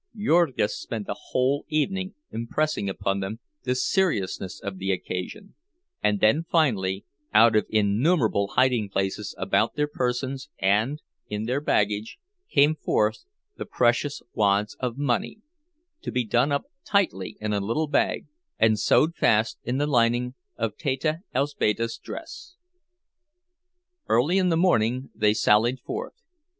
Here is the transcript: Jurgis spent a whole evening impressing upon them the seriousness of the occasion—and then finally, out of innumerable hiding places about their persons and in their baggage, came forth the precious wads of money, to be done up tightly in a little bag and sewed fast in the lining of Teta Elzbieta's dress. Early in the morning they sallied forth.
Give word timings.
Jurgis 0.17 0.79
spent 0.81 1.07
a 1.07 1.13
whole 1.13 1.63
evening 1.69 2.15
impressing 2.31 2.89
upon 2.89 3.19
them 3.19 3.37
the 3.65 3.75
seriousness 3.75 4.59
of 4.59 4.79
the 4.79 4.91
occasion—and 4.91 6.19
then 6.19 6.43
finally, 6.49 7.05
out 7.35 7.55
of 7.55 7.67
innumerable 7.69 8.47
hiding 8.55 8.89
places 8.89 9.35
about 9.37 9.75
their 9.75 9.85
persons 9.87 10.49
and 10.57 11.03
in 11.29 11.43
their 11.43 11.61
baggage, 11.61 12.17
came 12.49 12.73
forth 12.73 13.25
the 13.57 13.65
precious 13.67 14.23
wads 14.33 14.73
of 14.79 14.97
money, 14.97 15.37
to 16.01 16.11
be 16.11 16.25
done 16.25 16.51
up 16.51 16.63
tightly 16.83 17.37
in 17.39 17.53
a 17.53 17.59
little 17.59 17.85
bag 17.87 18.25
and 18.57 18.79
sewed 18.79 19.15
fast 19.15 19.59
in 19.63 19.77
the 19.77 19.85
lining 19.85 20.33
of 20.57 20.77
Teta 20.77 21.19
Elzbieta's 21.35 21.99
dress. 21.99 22.55
Early 24.09 24.39
in 24.39 24.49
the 24.49 24.57
morning 24.57 25.11
they 25.13 25.35
sallied 25.35 25.79
forth. 25.79 26.15